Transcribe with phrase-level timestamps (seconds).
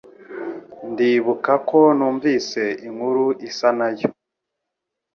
[0.91, 4.09] Ndibuka ko numvise inkuru isa nayo.